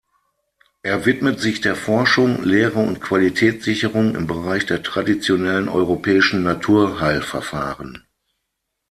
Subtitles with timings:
[0.81, 8.07] Er widmet sich der Forschung, Lehre und Qualitätssicherung im Bereich der traditionellen europäischen Naturheilverfahren.